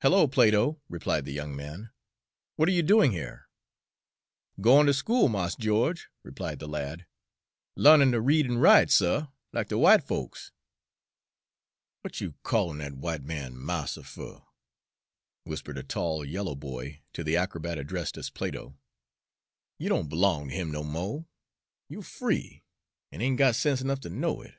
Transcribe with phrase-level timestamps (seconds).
[0.00, 1.90] "Hello, Plato," replied the young man,
[2.56, 3.50] "what are you doing here?"
[4.62, 7.04] "Gwine ter school, Mars Geo'ge," replied the lad;
[7.76, 10.52] "larnin' ter read an' write, suh, lack de w'ite folks."
[12.02, 14.40] "Wat you callin' dat w'ite man marster fur?"
[15.44, 18.78] whispered a tall yellow boy to the acrobat addressed as Plato.
[19.78, 21.28] "You don' b'long ter him no mo';
[21.90, 22.64] you're free,
[23.12, 24.54] an' ain' got sense ernuff ter know it."